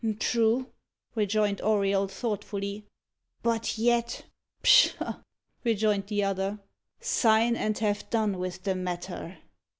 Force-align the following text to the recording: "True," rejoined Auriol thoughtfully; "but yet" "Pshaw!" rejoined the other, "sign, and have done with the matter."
"True," 0.17 0.71
rejoined 1.13 1.61
Auriol 1.61 2.07
thoughtfully; 2.07 2.87
"but 3.43 3.77
yet" 3.77 4.25
"Pshaw!" 4.63 5.21
rejoined 5.63 6.07
the 6.07 6.23
other, 6.23 6.57
"sign, 6.99 7.55
and 7.55 7.77
have 7.77 8.09
done 8.09 8.39
with 8.39 8.63
the 8.63 8.73
matter." 8.73 9.37